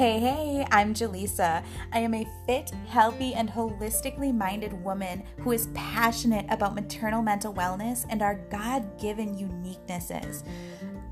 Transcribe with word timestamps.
Hey, 0.00 0.18
hey, 0.18 0.66
I'm 0.72 0.94
Jaleesa. 0.94 1.62
I 1.92 1.98
am 1.98 2.14
a 2.14 2.26
fit, 2.46 2.70
healthy, 2.88 3.34
and 3.34 3.50
holistically 3.50 4.34
minded 4.34 4.72
woman 4.82 5.22
who 5.40 5.52
is 5.52 5.68
passionate 5.74 6.46
about 6.48 6.74
maternal 6.74 7.20
mental 7.20 7.52
wellness 7.52 8.06
and 8.08 8.22
our 8.22 8.36
God 8.48 8.98
given 8.98 9.36
uniquenesses. 9.36 10.42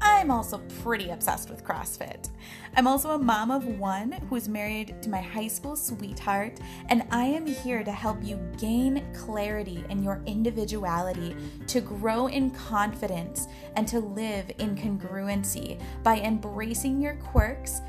I'm 0.00 0.30
also 0.30 0.62
pretty 0.82 1.10
obsessed 1.10 1.50
with 1.50 1.64
CrossFit. 1.64 2.30
I'm 2.76 2.86
also 2.86 3.10
a 3.10 3.18
mom 3.18 3.50
of 3.50 3.66
one 3.66 4.12
who's 4.30 4.48
married 4.48 5.02
to 5.02 5.10
my 5.10 5.20
high 5.20 5.48
school 5.48 5.76
sweetheart, 5.76 6.58
and 6.88 7.06
I 7.10 7.24
am 7.24 7.46
here 7.46 7.84
to 7.84 7.92
help 7.92 8.24
you 8.24 8.40
gain 8.58 9.06
clarity 9.12 9.84
in 9.90 10.02
your 10.02 10.22
individuality, 10.24 11.36
to 11.66 11.82
grow 11.82 12.28
in 12.28 12.52
confidence, 12.52 13.48
and 13.76 13.86
to 13.86 14.00
live 14.00 14.50
in 14.56 14.74
congruency 14.74 15.78
by 16.02 16.20
embracing 16.20 17.02
your 17.02 17.16
quirks 17.16 17.82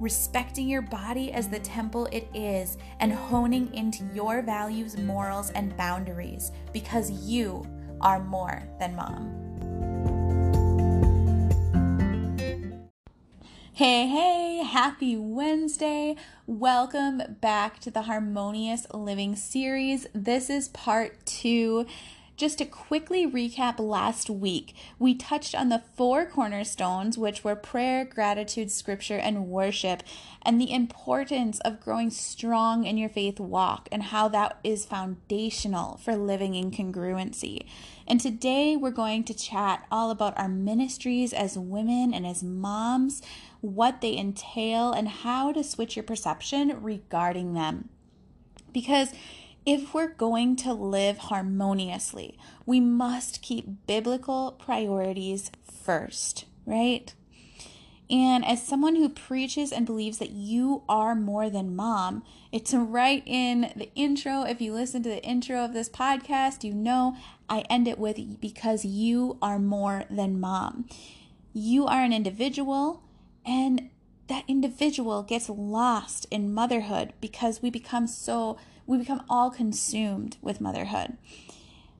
respecting 0.00 0.68
your 0.68 0.82
body 0.82 1.32
as 1.32 1.48
the 1.48 1.58
temple 1.60 2.06
it 2.06 2.28
is, 2.34 2.78
and 3.00 3.12
honing 3.12 3.72
into 3.74 4.04
your 4.14 4.42
values, 4.42 4.96
morals, 4.98 5.50
and 5.50 5.76
boundaries 5.76 6.52
because 6.72 7.10
you 7.10 7.64
are 8.00 8.22
more 8.22 8.62
than 8.78 8.94
mom. 8.94 9.46
Hey, 13.72 14.06
hey, 14.06 14.62
happy 14.64 15.18
Wednesday. 15.18 16.16
Welcome 16.46 17.20
back 17.42 17.78
to 17.80 17.90
the 17.90 18.02
Harmonious 18.02 18.86
Living 18.94 19.36
series. 19.36 20.06
This 20.14 20.48
is 20.48 20.68
part 20.68 21.26
two. 21.26 21.84
Just 22.36 22.58
to 22.58 22.66
quickly 22.66 23.26
recap 23.26 23.78
last 23.78 24.28
week, 24.28 24.74
we 24.98 25.14
touched 25.14 25.54
on 25.54 25.70
the 25.70 25.82
four 25.94 26.26
cornerstones, 26.26 27.16
which 27.16 27.42
were 27.42 27.56
prayer, 27.56 28.04
gratitude, 28.04 28.70
scripture, 28.70 29.16
and 29.16 29.46
worship, 29.48 30.02
and 30.42 30.60
the 30.60 30.70
importance 30.70 31.60
of 31.60 31.80
growing 31.80 32.10
strong 32.10 32.84
in 32.84 32.98
your 32.98 33.08
faith 33.08 33.40
walk 33.40 33.88
and 33.90 34.02
how 34.02 34.28
that 34.28 34.58
is 34.62 34.84
foundational 34.84 35.96
for 35.96 36.14
living 36.14 36.54
in 36.54 36.70
congruency. 36.70 37.64
And 38.06 38.20
today 38.20 38.76
we're 38.76 38.90
going 38.90 39.24
to 39.24 39.34
chat 39.34 39.86
all 39.90 40.10
about 40.10 40.36
our 40.36 40.48
ministries 40.48 41.32
as 41.32 41.56
women 41.56 42.12
and 42.12 42.26
as 42.26 42.44
moms, 42.44 43.22
what 43.62 44.02
they 44.02 44.14
entail, 44.14 44.92
and 44.92 45.08
how 45.08 45.52
to 45.52 45.64
switch 45.64 45.96
your 45.96 46.02
perception 46.02 46.82
regarding 46.82 47.54
them. 47.54 47.88
Because 48.74 49.14
if 49.66 49.92
we're 49.92 50.14
going 50.14 50.54
to 50.56 50.72
live 50.72 51.18
harmoniously, 51.18 52.38
we 52.64 52.78
must 52.78 53.42
keep 53.42 53.86
biblical 53.86 54.52
priorities 54.52 55.50
first, 55.64 56.44
right? 56.64 57.12
And 58.08 58.46
as 58.46 58.64
someone 58.64 58.94
who 58.94 59.08
preaches 59.08 59.72
and 59.72 59.84
believes 59.84 60.18
that 60.18 60.30
you 60.30 60.84
are 60.88 61.16
more 61.16 61.50
than 61.50 61.74
mom, 61.74 62.22
it's 62.52 62.72
right 62.72 63.24
in 63.26 63.72
the 63.74 63.90
intro. 63.96 64.44
If 64.44 64.60
you 64.60 64.72
listen 64.72 65.02
to 65.02 65.08
the 65.08 65.24
intro 65.24 65.64
of 65.64 65.72
this 65.72 65.88
podcast, 65.88 66.62
you 66.62 66.72
know 66.72 67.16
I 67.48 67.60
end 67.62 67.88
it 67.88 67.98
with 67.98 68.40
because 68.40 68.84
you 68.84 69.36
are 69.42 69.58
more 69.58 70.04
than 70.08 70.38
mom. 70.38 70.86
You 71.52 71.86
are 71.86 72.02
an 72.02 72.12
individual, 72.12 73.02
and 73.44 73.90
that 74.28 74.44
individual 74.48 75.22
gets 75.22 75.48
lost 75.48 76.26
in 76.30 76.52
motherhood 76.52 77.12
because 77.20 77.62
we 77.62 77.70
become 77.70 78.06
so 78.06 78.58
we 78.86 78.98
become 78.98 79.24
all 79.28 79.50
consumed 79.50 80.36
with 80.40 80.60
motherhood. 80.60 81.16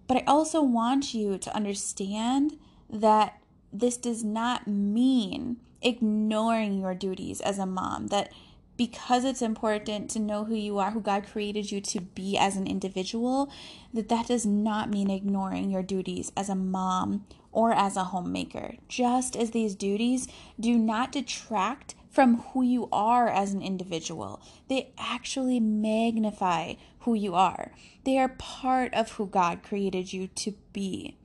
But 0.06 0.18
I 0.18 0.24
also 0.26 0.62
want 0.62 1.14
you 1.14 1.36
to 1.38 1.54
understand 1.54 2.58
that 2.88 3.40
this 3.72 3.96
does 3.96 4.22
not 4.22 4.68
mean 4.68 5.56
ignoring 5.82 6.78
your 6.78 6.94
duties 6.94 7.40
as 7.40 7.58
a 7.58 7.66
mom, 7.66 8.08
that 8.08 8.32
because 8.76 9.24
it's 9.24 9.42
important 9.42 10.10
to 10.10 10.18
know 10.18 10.44
who 10.44 10.54
you 10.54 10.78
are, 10.78 10.90
who 10.90 11.00
God 11.00 11.26
created 11.26 11.72
you 11.72 11.80
to 11.80 12.00
be 12.00 12.36
as 12.38 12.56
an 12.56 12.66
individual, 12.66 13.50
that 13.92 14.08
that 14.08 14.28
does 14.28 14.44
not 14.46 14.90
mean 14.90 15.10
ignoring 15.10 15.70
your 15.70 15.82
duties 15.82 16.30
as 16.36 16.48
a 16.48 16.54
mom 16.54 17.24
or 17.52 17.72
as 17.72 17.96
a 17.96 18.04
homemaker. 18.04 18.74
Just 18.86 19.34
as 19.34 19.50
these 19.50 19.74
duties 19.74 20.28
do 20.60 20.78
not 20.78 21.10
detract 21.10 21.94
from 22.16 22.38
who 22.38 22.62
you 22.62 22.88
are 22.92 23.28
as 23.28 23.52
an 23.52 23.60
individual. 23.60 24.40
They 24.68 24.94
actually 24.96 25.60
magnify 25.60 26.76
who 27.00 27.12
you 27.12 27.34
are. 27.34 27.72
They 28.04 28.16
are 28.16 28.30
part 28.38 28.94
of 28.94 29.12
who 29.12 29.26
God 29.26 29.62
created 29.62 30.14
you 30.14 30.28
to 30.28 30.54
be. 30.72 31.18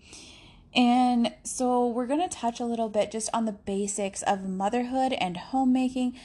And 0.76 1.34
so 1.46 1.88
we're 1.88 2.08
going 2.08 2.28
to 2.28 2.36
touch 2.36 2.60
a 2.60 2.66
little 2.66 2.90
bit 2.90 3.10
just 3.10 3.30
on 3.34 3.46
the 3.46 3.54
basics 3.54 4.22
of 4.24 4.44
motherhood 4.44 5.14
and 5.14 5.38
homemaking, 5.38 6.20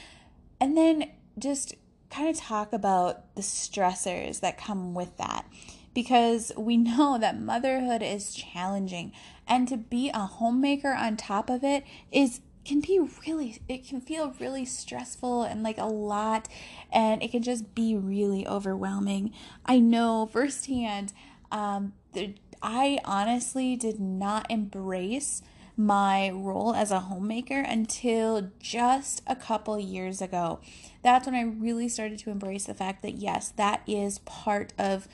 and 0.59 0.75
then 0.75 1.11
just 1.39 1.73
kind 2.09 2.27
of 2.27 2.35
talk 2.35 2.73
about 2.73 3.35
the 3.35 3.41
stressors 3.41 4.41
that 4.41 4.57
come 4.57 4.93
with 4.93 5.15
that. 5.15 5.45
Because 5.93 6.51
we 6.57 6.75
know 6.75 7.17
that 7.17 7.39
motherhood 7.39 8.01
is 8.01 8.33
challenging, 8.33 9.13
and 9.47 9.65
to 9.69 9.77
be 9.77 10.11
a 10.13 10.25
homemaker 10.25 10.91
on 10.93 11.15
top 11.15 11.49
of 11.49 11.63
it 11.63 11.85
is 12.11 12.41
can 12.67 12.81
be 12.81 12.99
really 13.25 13.59
it 13.67 13.87
can 13.87 14.01
feel 14.01 14.33
really 14.39 14.65
stressful 14.65 15.43
and 15.43 15.63
like 15.63 15.77
a 15.77 15.85
lot 15.85 16.47
and 16.91 17.23
it 17.23 17.31
can 17.31 17.41
just 17.41 17.73
be 17.73 17.95
really 17.95 18.47
overwhelming 18.47 19.33
i 19.65 19.79
know 19.79 20.29
firsthand 20.31 21.13
um 21.51 21.93
the, 22.13 22.33
i 22.61 22.99
honestly 23.05 23.75
did 23.75 23.99
not 23.99 24.45
embrace 24.49 25.41
my 25.79 26.29
role 26.31 26.73
as 26.73 26.89
a 26.89 27.01
homemaker 27.01 27.59
until 27.61 28.51
just 28.59 29.21
a 29.27 29.35
couple 29.35 29.79
years 29.79 30.21
ago 30.21 30.59
that's 31.03 31.25
when 31.25 31.35
i 31.35 31.41
really 31.41 31.87
started 31.87 32.17
to 32.17 32.29
embrace 32.29 32.65
the 32.65 32.73
fact 32.73 33.01
that 33.01 33.13
yes 33.13 33.49
that 33.49 33.81
is 33.87 34.19
part 34.19 34.73
of 34.77 35.07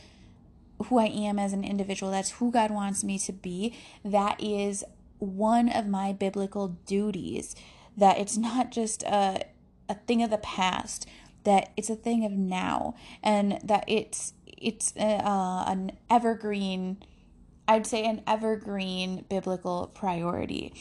who 0.87 0.97
I 0.97 1.05
am 1.05 1.39
as 1.39 1.53
an 1.53 1.63
individual. 1.63 2.11
That's 2.11 2.31
who 2.31 2.51
God 2.51 2.71
wants 2.71 3.03
me 3.03 3.17
to 3.19 3.31
be. 3.31 3.73
That 4.03 4.41
is 4.43 4.83
one 5.23 5.69
of 5.69 5.87
my 5.87 6.13
biblical 6.13 6.69
duties 6.85 7.55
that 7.95 8.17
it's 8.17 8.37
not 8.37 8.71
just 8.71 9.03
a, 9.03 9.45
a 9.87 9.95
thing 9.95 10.23
of 10.23 10.29
the 10.29 10.37
past 10.37 11.07
that 11.43 11.71
it's 11.75 11.89
a 11.89 11.95
thing 11.95 12.25
of 12.25 12.31
now 12.31 12.95
and 13.21 13.59
that 13.63 13.83
it's 13.87 14.33
it's 14.45 14.93
a, 14.95 15.21
uh, 15.25 15.65
an 15.67 15.91
evergreen 16.09 16.97
i'd 17.67 17.85
say 17.85 18.05
an 18.05 18.21
evergreen 18.25 19.25
biblical 19.29 19.91
priority 19.93 20.73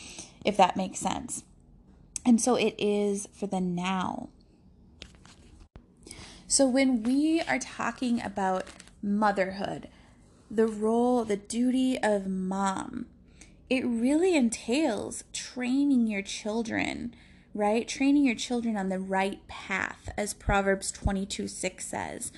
if 0.45 0.57
that 0.57 0.77
makes 0.77 0.99
sense. 0.99 1.45
And 2.25 2.41
so 2.41 2.55
it 2.55 2.75
is 2.79 3.29
for 3.33 3.47
the 3.47 3.61
now. 3.61 4.29
So 6.47 6.69
when 6.69 7.03
we 7.03 7.41
are 7.41 7.59
talking 7.59 8.23
about 8.23 8.67
motherhood 9.03 9.89
the 10.49 10.67
role 10.67 11.25
the 11.25 11.37
duty 11.37 11.99
of 12.03 12.27
mom 12.27 13.07
it 13.73 13.87
really 13.87 14.37
entails 14.37 15.25
training 15.33 16.07
your 16.07 16.21
children, 16.21 17.15
right? 17.55 17.89
Training 17.89 18.23
your 18.23 18.35
children 18.35 18.77
on 18.77 18.91
the 18.91 18.99
right 18.99 19.49
path, 19.49 20.11
as 20.15 20.35
Proverbs 20.35 20.93
22 20.93 21.49
6 21.49 21.87
says. 21.87 22.33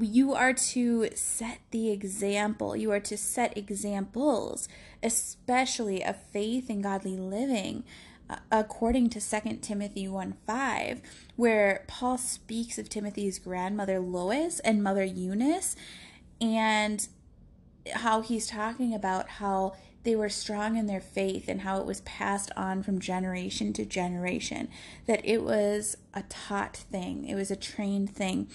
You 0.00 0.32
are 0.32 0.52
to 0.52 1.08
set 1.16 1.58
the 1.72 1.90
example. 1.90 2.76
You 2.76 2.92
are 2.92 3.00
to 3.00 3.16
set 3.16 3.58
examples, 3.58 4.68
especially 5.02 6.04
of 6.04 6.22
faith 6.30 6.70
and 6.70 6.80
godly 6.80 7.16
living, 7.16 7.82
uh, 8.28 8.36
according 8.52 9.10
to 9.10 9.20
2 9.20 9.56
Timothy 9.56 10.06
1 10.06 10.36
5, 10.46 11.02
where 11.34 11.84
Paul 11.88 12.18
speaks 12.18 12.78
of 12.78 12.88
Timothy's 12.88 13.40
grandmother 13.40 13.98
Lois 13.98 14.60
and 14.60 14.80
mother 14.80 15.02
Eunice, 15.02 15.74
and 16.40 17.08
how 17.94 18.20
he's 18.20 18.46
talking 18.46 18.94
about 18.94 19.28
how 19.28 19.74
they 20.02 20.16
were 20.16 20.28
strong 20.28 20.76
in 20.76 20.86
their 20.86 21.00
faith 21.00 21.48
and 21.48 21.60
how 21.60 21.78
it 21.78 21.86
was 21.86 22.00
passed 22.02 22.50
on 22.56 22.82
from 22.82 22.98
generation 22.98 23.72
to 23.74 23.84
generation, 23.84 24.68
that 25.06 25.20
it 25.24 25.42
was 25.42 25.96
a 26.14 26.22
taught 26.24 26.76
thing, 26.76 27.26
it 27.26 27.34
was 27.34 27.50
a 27.50 27.56
trained 27.56 28.14
thing. 28.14 28.48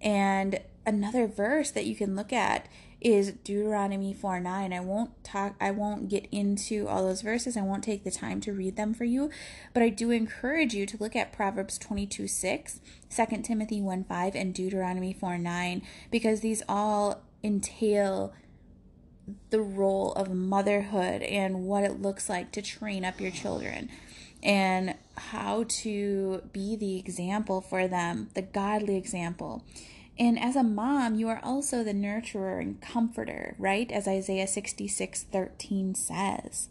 And 0.00 0.60
another 0.86 1.26
verse 1.26 1.70
that 1.72 1.84
you 1.84 1.94
can 1.94 2.16
look 2.16 2.32
at 2.32 2.66
is 3.00 3.32
Deuteronomy 3.44 4.12
4 4.12 4.40
9. 4.40 4.72
I 4.72 4.80
won't 4.80 5.22
talk, 5.22 5.54
I 5.60 5.70
won't 5.70 6.08
get 6.08 6.26
into 6.32 6.88
all 6.88 7.04
those 7.04 7.22
verses. 7.22 7.56
I 7.56 7.62
won't 7.62 7.84
take 7.84 8.02
the 8.02 8.10
time 8.10 8.40
to 8.40 8.52
read 8.52 8.76
them 8.76 8.92
for 8.92 9.04
you, 9.04 9.30
but 9.72 9.82
I 9.82 9.88
do 9.88 10.10
encourage 10.10 10.74
you 10.74 10.84
to 10.86 10.96
look 10.98 11.14
at 11.14 11.32
Proverbs 11.32 11.78
22 11.78 12.26
6, 12.26 12.80
2 13.14 13.26
Timothy 13.42 13.80
1 13.80 14.04
5, 14.04 14.34
and 14.34 14.54
Deuteronomy 14.54 15.12
4 15.12 15.38
9, 15.38 15.82
because 16.10 16.40
these 16.40 16.62
all 16.68 17.22
entail 17.44 18.32
the 19.50 19.60
role 19.60 20.12
of 20.12 20.32
motherhood 20.32 21.22
and 21.22 21.64
what 21.64 21.84
it 21.84 22.00
looks 22.00 22.28
like 22.28 22.52
to 22.52 22.62
train 22.62 23.04
up 23.04 23.20
your 23.20 23.30
children 23.30 23.90
and 24.42 24.94
how 25.16 25.64
to 25.68 26.42
be 26.52 26.76
the 26.76 26.98
example 26.98 27.60
for 27.60 27.88
them, 27.88 28.30
the 28.34 28.42
godly 28.42 28.96
example. 28.96 29.64
And 30.18 30.38
as 30.38 30.56
a 30.56 30.62
mom, 30.62 31.14
you 31.14 31.28
are 31.28 31.40
also 31.42 31.84
the 31.84 31.92
nurturer 31.92 32.60
and 32.60 32.80
comforter, 32.80 33.54
right? 33.58 33.90
As 33.90 34.08
Isaiah 34.08 34.48
66 34.48 35.24
13 35.24 35.94
says. 35.94 36.68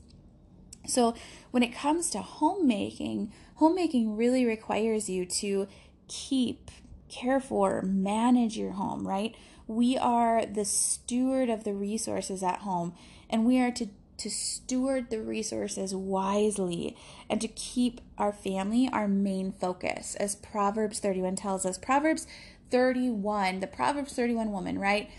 So, 0.86 1.16
when 1.52 1.64
it 1.64 1.74
comes 1.74 2.10
to 2.12 2.20
homemaking, 2.20 3.32
homemaking 3.56 4.16
really 4.16 4.46
requires 4.46 5.10
you 5.10 5.26
to 5.26 5.68
keep, 6.08 6.72
care 7.10 7.40
for, 7.40 7.82
manage 7.82 8.58
your 8.58 8.72
home, 8.72 9.08
right? 9.08 9.36
We 9.68 9.98
are 9.98 10.46
the 10.46 10.66
steward 10.66 11.50
of 11.50 11.64
the 11.64 11.74
resources 11.74 12.42
at 12.42 12.60
home, 12.60 12.94
and 13.30 13.46
we 13.46 13.60
are 13.60 13.72
to 13.72 13.88
to 14.18 14.30
steward 14.32 15.10
the 15.12 15.22
resources 15.22 15.94
wisely 15.94 16.98
and 17.30 17.40
to 17.40 17.48
keep 17.48 18.02
our 18.18 18.34
family 18.34 18.90
our 18.92 19.08
main 19.08 19.52
focus. 19.52 20.16
As 20.16 20.36
proverbs 20.36 21.00
31 21.00 21.36
tells 21.36 21.66
us 21.66 21.78
proverbs 21.78 22.26
31 22.72 23.60
the 23.60 23.68
proverbs 23.68 24.14
31 24.14 24.52
woman 24.52 24.80
right? 24.80 25.10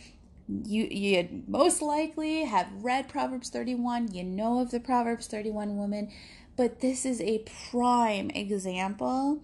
You 0.48 0.88
you 0.90 1.44
most 1.46 1.82
likely 1.82 2.44
have 2.44 2.68
read 2.82 3.08
proverbs 3.08 3.50
31 3.50 4.14
you 4.14 4.24
know 4.24 4.60
of 4.60 4.70
the 4.70 4.80
proverbs 4.80 5.26
31 5.26 5.76
woman 5.76 6.10
but 6.56 6.80
this 6.80 7.04
is 7.04 7.20
a 7.20 7.44
prime 7.70 8.30
example 8.30 9.42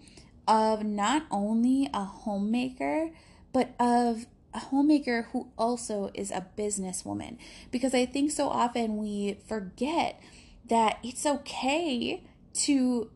of 0.49 0.83
not 0.83 1.25
only 1.31 1.89
a 1.93 2.05
homemaker 2.05 3.11
but 3.53 3.75
of 3.79 4.27
a 4.55 4.61
homemaker 4.61 5.29
who 5.33 5.49
also 5.59 6.11
is 6.15 6.31
a 6.31 6.47
businesswoman 6.57 7.37
because 7.71 7.93
I 7.95 8.07
think 8.07 8.31
so 8.31 8.49
often 8.49 8.97
we 8.97 9.39
forget 9.47 10.21
that 10.69 10.99
it's 11.03 11.27
okay 11.27 12.23
to 12.55 13.11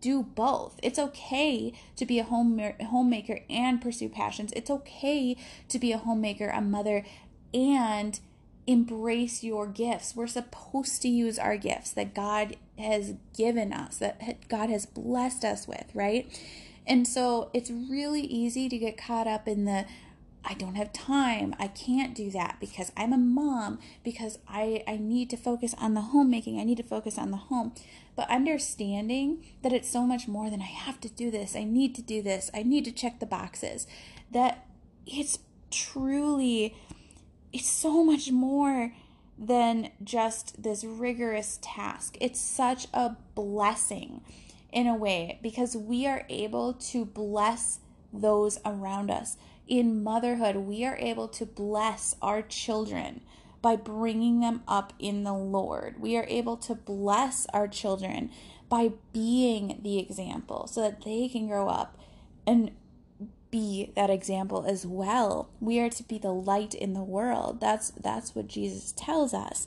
do 0.00 0.22
both. 0.22 0.78
It's 0.82 0.98
okay 0.98 1.72
to 1.96 2.06
be 2.06 2.18
a 2.18 2.24
home 2.24 2.58
homemaker 2.88 3.40
and 3.50 3.82
pursue 3.82 4.08
passions. 4.08 4.52
It's 4.54 4.70
okay 4.70 5.36
to 5.68 5.78
be 5.78 5.92
a 5.92 5.98
homemaker, 5.98 6.48
a 6.48 6.60
mother 6.60 7.04
and 7.52 8.18
embrace 8.66 9.44
your 9.44 9.66
gifts. 9.66 10.16
We're 10.16 10.26
supposed 10.26 11.02
to 11.02 11.08
use 11.08 11.38
our 11.38 11.56
gifts 11.56 11.90
that 11.92 12.14
God 12.14 12.56
has 12.78 13.14
given 13.36 13.72
us, 13.72 13.98
that 13.98 14.48
God 14.48 14.70
has 14.70 14.86
blessed 14.86 15.44
us 15.44 15.68
with, 15.68 15.86
right? 15.94 16.26
And 16.86 17.06
so 17.06 17.50
it's 17.52 17.70
really 17.70 18.22
easy 18.22 18.68
to 18.68 18.78
get 18.78 18.96
caught 18.96 19.26
up 19.26 19.48
in 19.48 19.64
the 19.64 19.86
I 20.44 20.54
don't 20.54 20.74
have 20.74 20.92
time. 20.92 21.54
I 21.58 21.68
can't 21.68 22.14
do 22.14 22.30
that 22.30 22.58
because 22.60 22.92
I'm 22.96 23.12
a 23.12 23.18
mom, 23.18 23.78
because 24.02 24.38
I, 24.46 24.84
I 24.86 24.96
need 24.96 25.30
to 25.30 25.36
focus 25.36 25.74
on 25.78 25.94
the 25.94 26.00
homemaking. 26.00 26.60
I 26.60 26.64
need 26.64 26.76
to 26.76 26.82
focus 26.82 27.18
on 27.18 27.30
the 27.30 27.36
home. 27.36 27.72
But 28.14 28.30
understanding 28.30 29.44
that 29.62 29.72
it's 29.72 29.88
so 29.88 30.02
much 30.02 30.28
more 30.28 30.50
than 30.50 30.60
I 30.60 30.66
have 30.66 31.00
to 31.00 31.08
do 31.08 31.30
this, 31.30 31.56
I 31.56 31.64
need 31.64 31.94
to 31.96 32.02
do 32.02 32.22
this, 32.22 32.50
I 32.52 32.62
need 32.62 32.84
to 32.84 32.92
check 32.92 33.20
the 33.20 33.26
boxes, 33.26 33.86
that 34.30 34.66
it's 35.06 35.38
truly, 35.70 36.76
it's 37.52 37.68
so 37.68 38.04
much 38.04 38.30
more 38.30 38.92
than 39.38 39.90
just 40.02 40.62
this 40.62 40.84
rigorous 40.84 41.58
task. 41.62 42.16
It's 42.20 42.40
such 42.40 42.86
a 42.92 43.16
blessing 43.34 44.20
in 44.72 44.86
a 44.86 44.94
way 44.94 45.38
because 45.42 45.76
we 45.76 46.06
are 46.06 46.24
able 46.28 46.74
to 46.74 47.04
bless 47.04 47.80
those 48.12 48.58
around 48.64 49.10
us 49.10 49.36
in 49.66 50.02
motherhood, 50.02 50.56
we 50.56 50.84
are 50.84 50.96
able 50.96 51.28
to 51.28 51.46
bless 51.46 52.14
our 52.20 52.42
children 52.42 53.22
by 53.62 53.76
bringing 53.76 54.40
them 54.40 54.62
up 54.68 54.92
in 54.98 55.24
the 55.24 55.32
Lord. 55.32 56.00
We 56.00 56.16
are 56.16 56.26
able 56.28 56.56
to 56.58 56.74
bless 56.74 57.46
our 57.54 57.66
children 57.66 58.30
by 58.68 58.92
being 59.12 59.80
the 59.82 59.98
example 59.98 60.66
so 60.66 60.82
that 60.82 61.04
they 61.04 61.28
can 61.28 61.48
grow 61.48 61.68
up 61.68 61.98
and 62.46 62.72
be 63.50 63.92
that 63.94 64.10
example 64.10 64.66
as 64.66 64.84
well. 64.84 65.48
We 65.60 65.78
are 65.78 65.88
to 65.88 66.02
be 66.02 66.18
the 66.18 66.32
light 66.32 66.74
in 66.74 66.92
the 66.92 67.04
world. 67.04 67.60
That's 67.60 67.90
that's 67.92 68.34
what 68.34 68.48
Jesus 68.48 68.92
tells 68.92 69.32
us. 69.32 69.66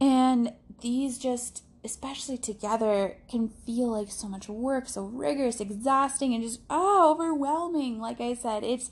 And 0.00 0.54
these 0.80 1.18
just 1.18 1.62
especially 1.84 2.38
together, 2.38 3.16
can 3.28 3.48
feel 3.48 3.88
like 3.88 4.10
so 4.10 4.28
much 4.28 4.48
work, 4.48 4.88
so 4.88 5.04
rigorous, 5.04 5.60
exhausting, 5.60 6.34
and 6.34 6.42
just 6.42 6.60
oh, 6.70 7.12
overwhelming. 7.12 7.98
Like 7.98 8.20
I 8.20 8.34
said, 8.34 8.62
it's 8.62 8.90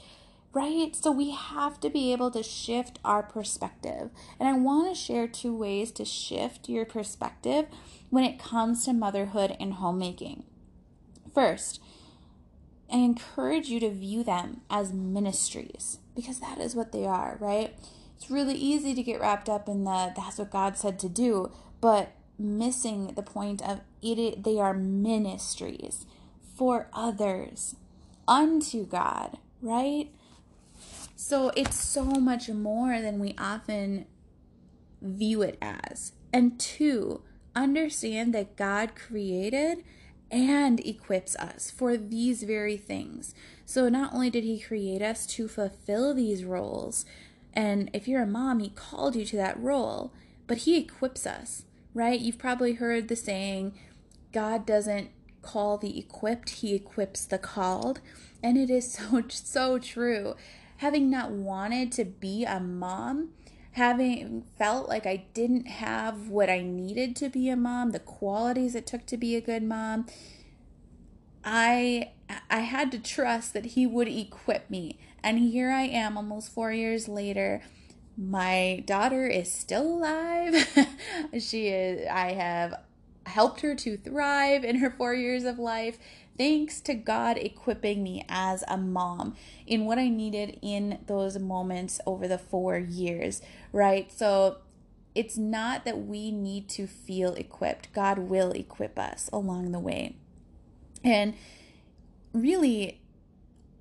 right. 0.52 0.94
So 0.94 1.12
we 1.12 1.30
have 1.30 1.78
to 1.80 1.90
be 1.90 2.12
able 2.12 2.30
to 2.32 2.42
shift 2.42 2.98
our 3.04 3.22
perspective. 3.22 4.10
And 4.38 4.48
I 4.48 4.54
want 4.54 4.88
to 4.88 5.00
share 5.00 5.28
two 5.28 5.56
ways 5.56 5.92
to 5.92 6.04
shift 6.04 6.68
your 6.68 6.84
perspective 6.84 7.66
when 8.10 8.24
it 8.24 8.38
comes 8.40 8.84
to 8.84 8.92
motherhood 8.92 9.56
and 9.60 9.74
homemaking. 9.74 10.44
First, 11.32 11.80
I 12.92 12.96
encourage 12.96 13.68
you 13.68 13.78
to 13.80 13.90
view 13.90 14.24
them 14.24 14.62
as 14.68 14.92
ministries 14.92 15.98
because 16.16 16.40
that 16.40 16.58
is 16.58 16.74
what 16.74 16.90
they 16.90 17.06
are, 17.06 17.36
right? 17.40 17.78
It's 18.16 18.30
really 18.30 18.56
easy 18.56 18.94
to 18.94 19.02
get 19.02 19.20
wrapped 19.20 19.48
up 19.48 19.68
in 19.68 19.84
the 19.84 20.12
that's 20.16 20.38
what 20.38 20.50
God 20.50 20.76
said 20.76 20.98
to 20.98 21.08
do, 21.08 21.52
but 21.80 22.12
missing 22.40 23.12
the 23.14 23.22
point 23.22 23.62
of 23.62 23.80
it 24.02 24.42
they 24.42 24.58
are 24.58 24.74
ministries 24.74 26.06
for 26.56 26.88
others 26.92 27.76
unto 28.26 28.86
God, 28.86 29.38
right? 29.60 30.10
So 31.16 31.52
it's 31.56 31.82
so 31.82 32.04
much 32.04 32.48
more 32.48 33.00
than 33.00 33.18
we 33.18 33.34
often 33.36 34.06
view 35.02 35.42
it 35.42 35.58
as. 35.60 36.12
And 36.32 36.58
two, 36.58 37.22
understand 37.54 38.34
that 38.34 38.56
God 38.56 38.94
created 38.94 39.84
and 40.30 40.80
equips 40.80 41.34
us 41.36 41.70
for 41.70 41.96
these 41.96 42.44
very 42.44 42.76
things. 42.76 43.34
So 43.66 43.88
not 43.88 44.14
only 44.14 44.30
did 44.30 44.44
he 44.44 44.60
create 44.60 45.02
us 45.02 45.26
to 45.26 45.48
fulfill 45.48 46.14
these 46.14 46.44
roles, 46.44 47.04
and 47.52 47.90
if 47.92 48.06
you're 48.06 48.22
a 48.22 48.26
mom, 48.26 48.60
he 48.60 48.70
called 48.70 49.16
you 49.16 49.24
to 49.26 49.36
that 49.36 49.60
role, 49.60 50.12
but 50.46 50.58
he 50.58 50.78
equips 50.78 51.26
us 51.26 51.64
right? 51.94 52.20
You've 52.20 52.38
probably 52.38 52.74
heard 52.74 53.08
the 53.08 53.16
saying, 53.16 53.78
God 54.32 54.66
doesn't 54.66 55.10
call 55.42 55.78
the 55.78 55.98
equipped, 55.98 56.50
he 56.50 56.74
equips 56.74 57.24
the 57.24 57.38
called. 57.38 58.00
And 58.42 58.56
it 58.56 58.70
is 58.70 58.92
so, 58.94 59.22
so 59.28 59.78
true. 59.78 60.34
Having 60.78 61.10
not 61.10 61.30
wanted 61.30 61.92
to 61.92 62.04
be 62.04 62.44
a 62.44 62.58
mom, 62.58 63.30
having 63.72 64.44
felt 64.58 64.88
like 64.88 65.06
I 65.06 65.24
didn't 65.34 65.66
have 65.66 66.28
what 66.28 66.48
I 66.48 66.62
needed 66.62 67.14
to 67.16 67.28
be 67.28 67.48
a 67.48 67.56
mom, 67.56 67.90
the 67.90 67.98
qualities 67.98 68.74
it 68.74 68.86
took 68.86 69.06
to 69.06 69.16
be 69.16 69.36
a 69.36 69.40
good 69.40 69.62
mom, 69.62 70.06
I 71.44 72.12
I 72.48 72.60
had 72.60 72.92
to 72.92 72.98
trust 72.98 73.54
that 73.54 73.66
he 73.66 73.86
would 73.86 74.08
equip 74.08 74.70
me. 74.70 74.98
And 75.22 75.38
here 75.38 75.70
I 75.70 75.82
am 75.82 76.16
almost 76.16 76.52
4 76.52 76.72
years 76.72 77.08
later 77.08 77.62
my 78.20 78.84
daughter 78.86 79.26
is 79.26 79.50
still 79.50 79.82
alive. 79.82 80.68
she 81.40 81.68
is 81.68 82.06
I 82.06 82.32
have 82.32 82.74
helped 83.24 83.62
her 83.62 83.74
to 83.74 83.96
thrive 83.96 84.62
in 84.62 84.76
her 84.76 84.90
4 84.90 85.14
years 85.14 85.44
of 85.44 85.58
life 85.58 85.98
thanks 86.36 86.80
to 86.82 86.94
God 86.94 87.38
equipping 87.38 88.02
me 88.02 88.24
as 88.28 88.64
a 88.68 88.76
mom 88.76 89.36
in 89.66 89.84
what 89.86 89.98
I 89.98 90.08
needed 90.08 90.58
in 90.60 90.98
those 91.06 91.38
moments 91.38 92.00
over 92.06 92.28
the 92.28 92.38
4 92.38 92.78
years, 92.78 93.40
right? 93.72 94.12
So 94.12 94.58
it's 95.14 95.38
not 95.38 95.84
that 95.84 96.06
we 96.06 96.30
need 96.30 96.68
to 96.70 96.86
feel 96.86 97.34
equipped. 97.34 97.92
God 97.92 98.18
will 98.18 98.52
equip 98.52 98.98
us 98.98 99.30
along 99.32 99.72
the 99.72 99.78
way. 99.78 100.16
And 101.02 101.34
really 102.32 103.00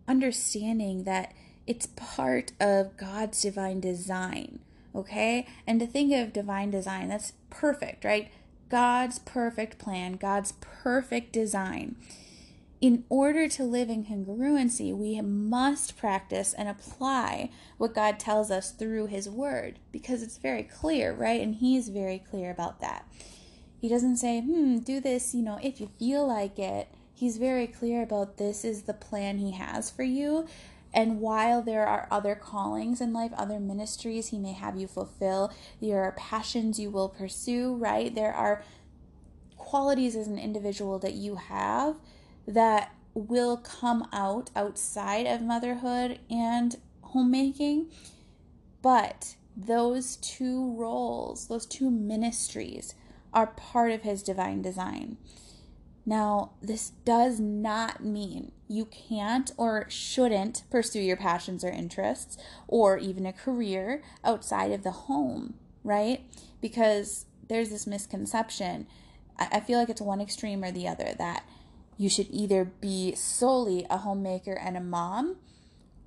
understanding 0.08 1.04
that 1.04 1.34
it's 1.70 1.86
part 1.96 2.52
of 2.60 2.98
God's 2.98 3.44
divine 3.44 3.80
design, 3.80 4.58
okay? 4.96 5.46
And 5.68 5.80
to 5.80 5.86
think 5.86 6.12
of 6.12 6.34
divine 6.34 6.72
design, 6.72 7.10
that's 7.10 7.34
perfect, 7.52 8.04
right? 8.04 8.32
God's 8.70 9.20
perfect 9.20 9.78
plan, 9.78 10.14
God's 10.14 10.54
perfect 10.62 11.32
design. 11.32 11.96
In 12.82 13.04
order 13.08 13.48
to 13.50 13.64
live 13.64 13.88
in 13.92 14.04
congruency, 14.04 14.98
we 14.98 15.22
must 15.22 15.96
practice 15.96 16.54
and 16.54 16.68
apply 16.68 17.52
what 17.78 17.94
God 17.94 18.18
tells 18.18 18.50
us 18.50 18.72
through 18.72 19.06
His 19.06 19.30
Word 19.30 19.78
because 19.92 20.24
it's 20.24 20.38
very 20.38 20.64
clear, 20.64 21.14
right? 21.14 21.40
And 21.40 21.54
He's 21.54 21.90
very 21.90 22.18
clear 22.18 22.50
about 22.50 22.82
that. 22.82 23.06
He 23.80 23.88
doesn't 23.88 24.18
say, 24.18 24.42
hmm, 24.42 24.80
do 24.80 25.00
this, 25.00 25.36
you 25.36 25.44
know, 25.44 25.60
if 25.62 25.80
you 25.80 25.92
feel 26.00 26.28
like 26.28 26.58
it. 26.58 26.88
He's 27.14 27.38
very 27.38 27.68
clear 27.68 28.02
about 28.02 28.38
this 28.38 28.66
is 28.66 28.84
the 28.84 28.94
plan 28.94 29.38
He 29.38 29.52
has 29.52 29.92
for 29.92 30.04
you. 30.04 30.48
And 30.94 31.20
while 31.20 31.62
there 31.62 31.86
are 31.86 32.08
other 32.10 32.36
callings 32.36 33.00
in 33.00 33.14
life, 33.14 33.32
other 33.38 33.60
ministries 33.60 34.30
He 34.30 34.40
may 34.40 34.54
have 34.54 34.78
you 34.78 34.88
fulfill, 34.88 35.54
there 35.82 36.04
are 36.04 36.14
passions 36.14 36.80
you 36.80 36.90
will 36.90 37.10
pursue, 37.10 37.76
right? 37.76 38.14
There 38.14 38.34
are 38.34 38.64
qualities 39.58 40.16
as 40.16 40.28
an 40.28 40.40
individual 40.40 40.98
that 41.00 41.14
you 41.14 41.36
have 41.36 41.98
that 42.48 42.92
will 43.14 43.58
come 43.58 44.08
out 44.12 44.50
outside 44.56 45.28
of 45.28 45.42
motherhood 45.42 46.20
and 46.30 46.78
homemaking. 47.02 47.92
But 48.82 49.36
those 49.56 50.16
two 50.18 50.74
roles, 50.76 51.48
those 51.48 51.66
two 51.66 51.92
ministries, 51.92 52.96
are 53.34 53.48
part 53.48 53.92
of 53.92 54.02
His 54.02 54.24
divine 54.24 54.62
design. 54.62 55.18
Now, 56.06 56.52
this 56.62 56.92
does 57.06 57.40
not 57.40 58.04
mean 58.04 58.52
you 58.68 58.86
can't 58.86 59.52
or 59.58 59.86
shouldn't 59.90 60.64
pursue 60.70 61.02
your 61.02 61.18
passions 61.18 61.64
or 61.64 61.70
interests 61.70 62.38
or 62.68 62.98
even 62.98 63.26
a 63.26 63.34
career 63.34 64.02
outside 64.24 64.72
of 64.72 64.84
the 64.84 64.92
home, 64.92 65.56
right? 65.84 66.22
Because 66.62 67.26
there's 67.48 67.70
this 67.70 67.88
misconception. 67.88 68.88
I, 69.38 69.60
feel 69.60 69.80
like 69.80 69.90
it's 69.90 70.02
one 70.02 70.22
extreme 70.22 70.64
or 70.64 70.72
the 70.72 70.88
other 70.88 71.14
that 71.18 71.44
you 71.98 72.10
should 72.10 72.28
either 72.30 72.66
be 72.66 73.16
solely 73.16 73.86
a 73.90 73.98
homemaker 73.98 74.54
and 74.54 74.78
a 74.78 74.82
mom, 74.82 75.38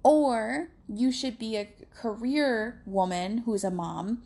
or 0.02 0.68
you 0.88 1.12
should 1.12 1.38
be 1.38 1.56
a 1.56 1.68
career 1.94 2.82
woman 2.86 3.38
who's 3.38 3.64
a 3.64 3.70
mom 3.70 4.22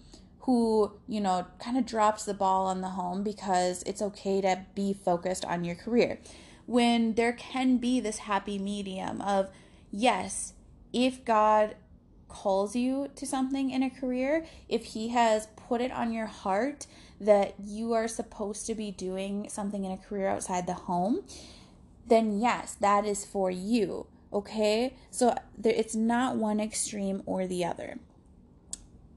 who, 0.46 0.92
you 1.08 1.20
know, 1.20 1.44
kind 1.58 1.76
of 1.76 1.84
drops 1.84 2.24
the 2.24 2.32
ball 2.32 2.66
on 2.66 2.80
the 2.80 2.90
home 2.90 3.24
because 3.24 3.82
it's 3.82 4.00
okay 4.00 4.40
to 4.40 4.64
be 4.76 4.92
focused 4.92 5.44
on 5.44 5.64
your 5.64 5.74
career. 5.74 6.20
When 6.66 7.14
there 7.14 7.32
can 7.32 7.78
be 7.78 7.98
this 7.98 8.18
happy 8.18 8.56
medium 8.56 9.20
of, 9.20 9.50
yes, 9.90 10.54
if 10.92 11.24
God 11.24 11.74
calls 12.28 12.76
you 12.76 13.08
to 13.16 13.26
something 13.26 13.70
in 13.70 13.82
a 13.82 13.90
career, 13.90 14.46
if 14.68 14.84
He 14.84 15.08
has 15.08 15.48
put 15.56 15.80
it 15.80 15.90
on 15.90 16.12
your 16.12 16.26
heart 16.26 16.86
that 17.20 17.54
you 17.60 17.92
are 17.92 18.06
supposed 18.06 18.66
to 18.66 18.74
be 18.76 18.92
doing 18.92 19.48
something 19.48 19.84
in 19.84 19.90
a 19.90 19.96
career 19.96 20.28
outside 20.28 20.68
the 20.68 20.74
home, 20.74 21.24
then 22.06 22.38
yes, 22.38 22.74
that 22.74 23.04
is 23.04 23.24
for 23.24 23.50
you. 23.50 24.06
Okay? 24.32 24.94
So 25.10 25.34
there, 25.58 25.74
it's 25.74 25.96
not 25.96 26.36
one 26.36 26.60
extreme 26.60 27.24
or 27.26 27.48
the 27.48 27.64
other. 27.64 27.98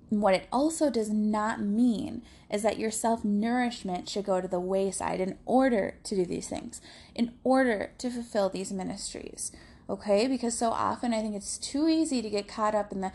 What 0.10 0.34
it 0.34 0.48
also 0.51 0.89
does 0.89 1.10
not 1.10 1.62
mean 1.62 2.24
is 2.51 2.63
that 2.63 2.80
your 2.80 2.89
self 2.89 3.24
nourishment 3.24 4.10
should 4.10 4.25
go 4.25 4.42
to 4.42 4.48
the 4.48 4.60
wayside 4.60 5.20
in 5.20 5.38
order 5.46 5.96
to 6.04 6.16
do 6.16 6.25
these 6.25 6.48
things, 6.48 6.82
in 7.13 7.34
order 7.44 7.92
to 8.00 8.10
fulfill 8.10 8.50
these 8.50 8.72
ministries. 8.72 9.51
Okay? 9.88 10.28
Because 10.28 10.58
so 10.58 10.70
often 10.72 11.13
I 11.13 11.22
think 11.22 11.36
it's 11.36 11.58
too 11.58 11.88
easy 11.88 12.22
to 12.22 12.30
get 12.30 12.48
caught 12.48 12.74
up 12.74 12.92
in 12.92 13.01
the, 13.01 13.12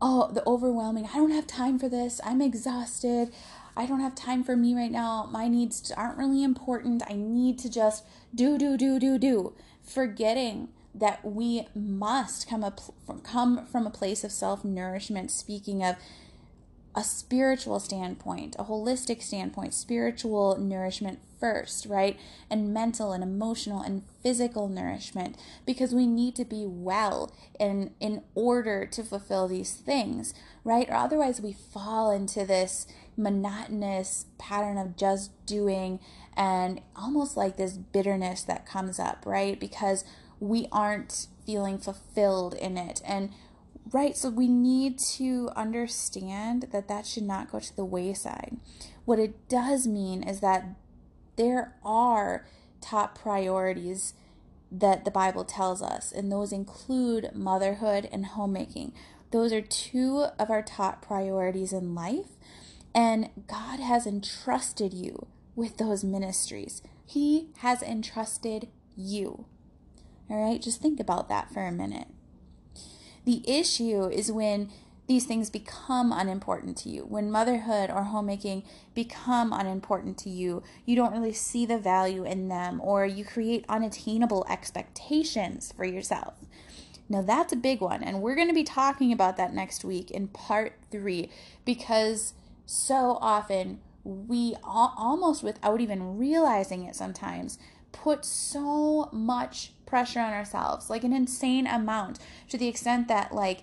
oh, 0.00 0.30
the 0.32 0.46
overwhelming, 0.46 1.06
I 1.06 1.16
don't 1.16 1.32
have 1.32 1.46
time 1.46 1.78
for 1.78 1.88
this, 1.88 2.20
I'm 2.24 2.40
exhausted, 2.40 3.32
I 3.76 3.86
don't 3.86 4.00
have 4.00 4.14
time 4.14 4.44
for 4.44 4.56
me 4.56 4.74
right 4.74 4.90
now, 4.90 5.28
my 5.30 5.48
needs 5.48 5.90
aren't 5.92 6.18
really 6.18 6.42
important, 6.42 7.02
I 7.08 7.14
need 7.14 7.58
to 7.60 7.70
just 7.70 8.04
do, 8.34 8.58
do, 8.58 8.76
do, 8.76 8.98
do, 8.98 9.18
do. 9.18 9.54
Forgetting 9.82 10.68
that 10.98 11.24
we 11.24 11.66
must 11.74 12.48
come, 12.48 12.64
up, 12.64 12.80
come 13.22 13.66
from 13.66 13.86
a 13.86 13.90
place 13.90 14.24
of 14.24 14.32
self 14.32 14.64
nourishment, 14.64 15.30
speaking 15.30 15.82
of 15.82 15.96
a 16.96 17.04
spiritual 17.04 17.78
standpoint, 17.78 18.56
a 18.58 18.64
holistic 18.64 19.22
standpoint, 19.22 19.74
spiritual 19.74 20.56
nourishment 20.56 21.18
first, 21.38 21.84
right? 21.84 22.18
And 22.48 22.72
mental 22.72 23.12
and 23.12 23.22
emotional 23.22 23.82
and 23.82 24.02
physical 24.22 24.68
nourishment 24.68 25.36
because 25.66 25.94
we 25.94 26.06
need 26.06 26.34
to 26.36 26.44
be 26.46 26.64
well 26.66 27.32
in 27.60 27.92
in 28.00 28.22
order 28.34 28.86
to 28.86 29.04
fulfill 29.04 29.46
these 29.46 29.74
things, 29.74 30.32
right? 30.64 30.88
Or 30.88 30.94
otherwise 30.94 31.38
we 31.38 31.52
fall 31.52 32.10
into 32.10 32.46
this 32.46 32.86
monotonous 33.14 34.26
pattern 34.38 34.78
of 34.78 34.96
just 34.96 35.30
doing 35.44 36.00
and 36.34 36.80
almost 36.94 37.36
like 37.36 37.58
this 37.58 37.74
bitterness 37.74 38.42
that 38.42 38.66
comes 38.66 38.98
up, 38.98 39.24
right? 39.26 39.60
Because 39.60 40.04
we 40.40 40.68
aren't 40.70 41.28
feeling 41.44 41.78
fulfilled 41.78 42.54
in 42.54 42.76
it. 42.76 43.00
And 43.04 43.30
right, 43.92 44.16
so 44.16 44.28
we 44.30 44.48
need 44.48 44.98
to 44.98 45.50
understand 45.56 46.68
that 46.72 46.88
that 46.88 47.06
should 47.06 47.22
not 47.22 47.50
go 47.50 47.60
to 47.60 47.76
the 47.76 47.84
wayside. 47.84 48.56
What 49.04 49.18
it 49.18 49.48
does 49.48 49.86
mean 49.86 50.22
is 50.22 50.40
that 50.40 50.66
there 51.36 51.74
are 51.84 52.46
top 52.80 53.18
priorities 53.18 54.14
that 54.70 55.04
the 55.04 55.10
Bible 55.10 55.44
tells 55.44 55.80
us, 55.80 56.12
and 56.12 56.30
those 56.30 56.52
include 56.52 57.30
motherhood 57.34 58.08
and 58.10 58.26
homemaking. 58.26 58.92
Those 59.30 59.52
are 59.52 59.60
two 59.60 60.26
of 60.38 60.50
our 60.50 60.62
top 60.62 61.06
priorities 61.06 61.72
in 61.72 61.94
life, 61.94 62.30
and 62.94 63.30
God 63.46 63.80
has 63.80 64.06
entrusted 64.06 64.92
you 64.92 65.26
with 65.54 65.76
those 65.76 66.04
ministries. 66.04 66.82
He 67.04 67.50
has 67.58 67.82
entrusted 67.82 68.68
you. 68.96 69.46
All 70.28 70.42
right, 70.42 70.60
just 70.60 70.80
think 70.80 70.98
about 70.98 71.28
that 71.28 71.52
for 71.52 71.64
a 71.64 71.72
minute. 71.72 72.08
The 73.24 73.42
issue 73.48 74.08
is 74.08 74.30
when 74.30 74.70
these 75.06 75.24
things 75.24 75.50
become 75.50 76.12
unimportant 76.12 76.76
to 76.78 76.88
you. 76.88 77.02
When 77.02 77.30
motherhood 77.30 77.90
or 77.90 78.04
homemaking 78.04 78.64
become 78.94 79.52
unimportant 79.52 80.18
to 80.18 80.30
you, 80.30 80.62
you 80.84 80.96
don't 80.96 81.12
really 81.12 81.32
see 81.32 81.64
the 81.64 81.78
value 81.78 82.24
in 82.24 82.48
them 82.48 82.80
or 82.82 83.06
you 83.06 83.24
create 83.24 83.64
unattainable 83.68 84.44
expectations 84.48 85.72
for 85.76 85.84
yourself. 85.84 86.34
Now, 87.08 87.22
that's 87.22 87.52
a 87.52 87.56
big 87.56 87.80
one, 87.80 88.02
and 88.02 88.20
we're 88.20 88.34
going 88.34 88.48
to 88.48 88.54
be 88.54 88.64
talking 88.64 89.12
about 89.12 89.36
that 89.36 89.54
next 89.54 89.84
week 89.84 90.10
in 90.10 90.26
part 90.26 90.72
three 90.90 91.30
because 91.64 92.34
so 92.64 93.16
often 93.20 93.78
we 94.02 94.56
almost 94.64 95.44
without 95.44 95.80
even 95.80 96.18
realizing 96.18 96.84
it 96.84 96.96
sometimes 96.96 97.58
put 97.92 98.24
so 98.24 99.08
much 99.12 99.72
pressure 99.86 100.20
on 100.20 100.32
ourselves, 100.32 100.90
like 100.90 101.04
an 101.04 101.12
insane 101.12 101.66
amount, 101.66 102.18
to 102.48 102.58
the 102.58 102.68
extent 102.68 103.08
that, 103.08 103.32
like, 103.34 103.62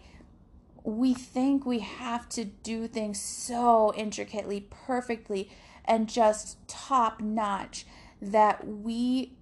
we 0.83 1.13
think 1.13 1.65
we 1.65 1.79
have 1.79 2.27
to 2.29 2.43
do 2.45 2.87
things 2.87 3.19
so 3.19 3.93
intricately, 3.95 4.67
perfectly, 4.69 5.49
and 5.85 6.09
just 6.09 6.65
top 6.67 7.21
notch 7.21 7.85
that 8.21 8.65
we 8.67 9.33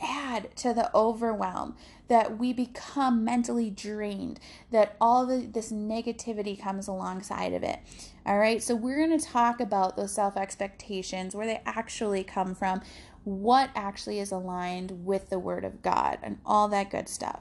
add 0.00 0.54
to 0.56 0.72
the 0.72 0.94
overwhelm, 0.94 1.76
that 2.08 2.38
we 2.38 2.52
become 2.52 3.24
mentally 3.24 3.70
drained, 3.70 4.38
that 4.70 4.96
all 5.00 5.26
the, 5.26 5.38
this 5.46 5.72
negativity 5.72 6.60
comes 6.60 6.86
alongside 6.86 7.52
of 7.52 7.62
it. 7.62 7.80
All 8.24 8.38
right, 8.38 8.62
so 8.62 8.74
we're 8.74 9.04
going 9.04 9.18
to 9.18 9.24
talk 9.24 9.60
about 9.60 9.96
those 9.96 10.12
self 10.12 10.36
expectations, 10.36 11.34
where 11.34 11.46
they 11.46 11.60
actually 11.66 12.24
come 12.24 12.54
from, 12.54 12.82
what 13.24 13.70
actually 13.74 14.18
is 14.18 14.32
aligned 14.32 15.04
with 15.04 15.30
the 15.30 15.38
Word 15.38 15.64
of 15.64 15.82
God, 15.82 16.18
and 16.22 16.38
all 16.44 16.68
that 16.68 16.90
good 16.90 17.08
stuff. 17.08 17.40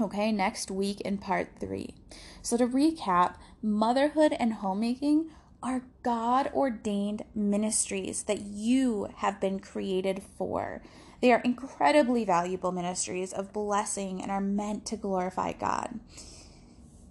Okay, 0.00 0.30
next 0.30 0.70
week 0.70 1.00
in 1.00 1.18
part 1.18 1.48
three. 1.58 1.94
So, 2.42 2.56
to 2.56 2.66
recap, 2.66 3.34
motherhood 3.60 4.34
and 4.38 4.54
homemaking 4.54 5.30
are 5.62 5.82
God 6.02 6.50
ordained 6.54 7.24
ministries 7.34 8.22
that 8.24 8.40
you 8.40 9.08
have 9.16 9.40
been 9.40 9.58
created 9.58 10.22
for. 10.22 10.82
They 11.20 11.32
are 11.32 11.40
incredibly 11.40 12.24
valuable 12.24 12.70
ministries 12.70 13.32
of 13.32 13.52
blessing 13.52 14.22
and 14.22 14.30
are 14.30 14.40
meant 14.40 14.86
to 14.86 14.96
glorify 14.96 15.52
God. 15.52 15.98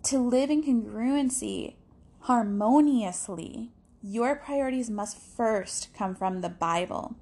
To 0.04 0.20
live 0.20 0.50
in 0.50 0.64
congruency, 0.64 1.76
harmoniously, 2.22 3.72
your 4.02 4.36
priorities 4.36 4.90
must 4.90 5.18
first 5.18 5.94
come 5.94 6.16
from 6.16 6.40
the 6.40 6.50
Bible. 6.50 7.18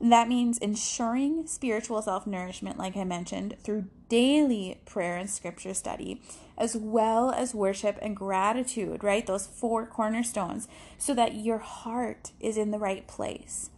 That 0.00 0.28
means 0.28 0.56
ensuring 0.58 1.46
spiritual 1.46 2.00
self 2.00 2.26
nourishment, 2.26 2.78
like 2.78 2.96
I 2.96 3.04
mentioned, 3.04 3.56
through 3.62 3.84
daily 4.08 4.80
prayer 4.86 5.18
and 5.18 5.28
scripture 5.28 5.74
study, 5.74 6.22
as 6.56 6.74
well 6.74 7.30
as 7.30 7.54
worship 7.54 7.98
and 8.00 8.16
gratitude, 8.16 9.04
right? 9.04 9.26
Those 9.26 9.46
four 9.46 9.84
cornerstones, 9.84 10.68
so 10.96 11.12
that 11.14 11.34
your 11.34 11.58
heart 11.58 12.32
is 12.40 12.56
in 12.56 12.70
the 12.70 12.78
right 12.78 13.06
place. 13.06 13.68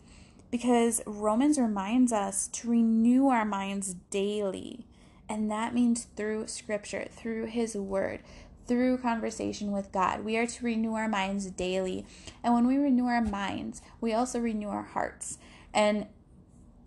Because 0.53 1.03
Romans 1.07 1.59
reminds 1.59 2.13
us 2.13 2.47
to 2.49 2.71
renew 2.71 3.29
our 3.29 3.45
minds 3.45 3.95
daily. 4.11 4.87
And 5.29 5.51
that 5.51 5.75
means 5.75 6.07
through 6.15 6.47
scripture, 6.47 7.07
through 7.11 7.47
his 7.47 7.75
word, 7.75 8.21
through 8.67 8.99
conversation 8.99 9.73
with 9.73 9.91
God. 9.91 10.25
We 10.25 10.37
are 10.37 10.47
to 10.47 10.65
renew 10.65 10.95
our 10.95 11.09
minds 11.09 11.47
daily. 11.51 12.07
And 12.45 12.55
when 12.55 12.67
we 12.67 12.77
renew 12.77 13.07
our 13.07 13.23
minds, 13.23 13.83
we 14.01 14.13
also 14.13 14.39
renew 14.39 14.69
our 14.69 14.83
hearts. 14.83 15.39
And 15.75 16.07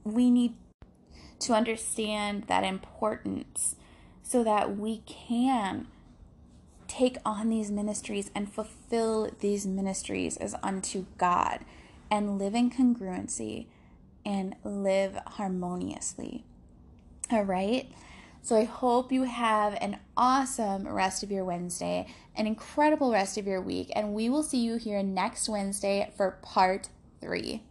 we 0.03 0.29
need 0.29 0.55
to 1.39 1.53
understand 1.53 2.45
that 2.47 2.63
importance 2.63 3.75
so 4.23 4.43
that 4.43 4.77
we 4.77 4.99
can 5.05 5.87
take 6.87 7.17
on 7.25 7.49
these 7.49 7.71
ministries 7.71 8.31
and 8.33 8.51
fulfill 8.51 9.29
these 9.39 9.65
ministries 9.65 10.37
as 10.37 10.55
unto 10.63 11.05
God 11.17 11.59
and 12.09 12.37
live 12.37 12.55
in 12.55 12.69
congruency 12.69 13.67
and 14.25 14.55
live 14.63 15.17
harmoniously. 15.27 16.45
All 17.31 17.43
right. 17.43 17.91
So 18.41 18.55
I 18.55 18.63
hope 18.63 19.11
you 19.11 19.23
have 19.23 19.73
an 19.81 19.97
awesome 20.15 20.87
rest 20.87 21.23
of 21.23 21.31
your 21.31 21.43
Wednesday, 21.43 22.05
an 22.35 22.45
incredible 22.45 23.11
rest 23.11 23.39
of 23.39 23.47
your 23.47 23.59
week, 23.59 23.91
and 23.95 24.13
we 24.13 24.29
will 24.29 24.43
see 24.43 24.59
you 24.59 24.77
here 24.77 25.01
next 25.01 25.49
Wednesday 25.49 26.11
for 26.15 26.37
part 26.43 26.89
three. 27.21 27.63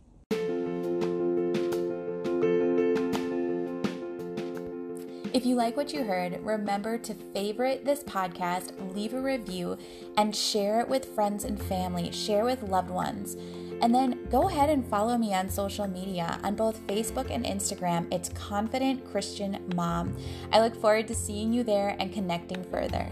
If 5.35 5.45
you 5.45 5.57
like 5.57 5.77
what 5.77 5.93
you 5.93 6.05
heard, 6.05 6.39
remember 6.45 6.97
to 6.97 7.13
favorite 7.13 7.85
this 7.85 8.05
podcast, 8.05 8.71
leave 8.95 9.15
a 9.15 9.21
review, 9.21 9.77
and 10.17 10.35
share 10.35 10.79
it 10.79 10.89
with 10.89 11.13
friends 11.13 11.43
and 11.43 11.61
family, 11.61 12.13
share 12.13 12.45
with 12.45 12.63
loved 12.63 12.89
ones. 12.89 13.37
And 13.83 13.93
then 13.93 14.29
go 14.31 14.49
ahead 14.49 14.71
and 14.71 14.87
follow 14.87 15.19
me 15.19 15.35
on 15.35 15.49
social 15.49 15.89
media 15.89 16.39
on 16.45 16.55
both 16.55 16.87
Facebook 16.87 17.33
and 17.35 17.45
Instagram. 17.45 18.07
It's 18.15 18.29
Confident 18.29 19.11
Christian 19.11 19.59
Mom. 19.75 20.17
I 20.53 20.61
look 20.61 20.77
forward 20.77 21.09
to 21.09 21.17
seeing 21.17 21.53
you 21.53 21.65
there 21.65 21.97
and 21.99 22.13
connecting 22.13 22.63
further. 22.71 23.09